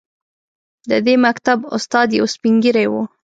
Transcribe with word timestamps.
د 0.89 0.91
دې 1.05 1.15
مکتب 1.25 1.59
استاد 1.75 2.07
یو 2.19 2.25
سپین 2.33 2.55
ږیری 2.63 2.85
و. 2.91 2.93